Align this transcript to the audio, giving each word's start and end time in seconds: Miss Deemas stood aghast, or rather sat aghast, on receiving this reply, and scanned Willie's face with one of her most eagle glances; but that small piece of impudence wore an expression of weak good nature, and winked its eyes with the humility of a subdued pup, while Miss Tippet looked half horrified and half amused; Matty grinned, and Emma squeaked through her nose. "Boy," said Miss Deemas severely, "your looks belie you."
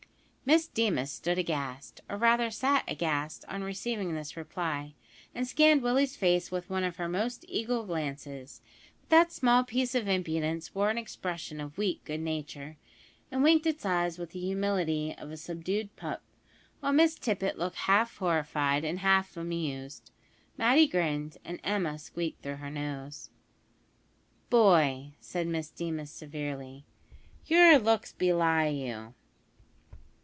Miss 0.43 0.67
Deemas 0.67 1.09
stood 1.09 1.37
aghast, 1.37 2.01
or 2.09 2.17
rather 2.17 2.51
sat 2.51 2.83
aghast, 2.85 3.45
on 3.47 3.63
receiving 3.63 4.13
this 4.15 4.35
reply, 4.35 4.95
and 5.33 5.47
scanned 5.47 5.81
Willie's 5.81 6.17
face 6.17 6.51
with 6.51 6.69
one 6.69 6.83
of 6.83 6.97
her 6.97 7.07
most 7.07 7.45
eagle 7.47 7.85
glances; 7.85 8.59
but 8.99 9.09
that 9.11 9.31
small 9.31 9.63
piece 9.63 9.95
of 9.95 10.09
impudence 10.09 10.75
wore 10.75 10.89
an 10.89 10.97
expression 10.97 11.61
of 11.61 11.77
weak 11.77 12.03
good 12.03 12.19
nature, 12.19 12.75
and 13.31 13.43
winked 13.43 13.65
its 13.65 13.85
eyes 13.85 14.17
with 14.17 14.31
the 14.31 14.41
humility 14.41 15.15
of 15.17 15.31
a 15.31 15.37
subdued 15.37 15.95
pup, 15.95 16.21
while 16.81 16.91
Miss 16.91 17.15
Tippet 17.15 17.57
looked 17.57 17.77
half 17.77 18.17
horrified 18.17 18.83
and 18.83 18.99
half 18.99 19.37
amused; 19.37 20.11
Matty 20.57 20.85
grinned, 20.85 21.37
and 21.45 21.61
Emma 21.63 21.97
squeaked 21.97 22.41
through 22.43 22.57
her 22.57 22.69
nose. 22.71 23.29
"Boy," 24.49 25.13
said 25.21 25.47
Miss 25.47 25.69
Deemas 25.69 26.11
severely, 26.11 26.83
"your 27.45 27.79
looks 27.79 28.11
belie 28.11 28.67
you." 28.67 29.13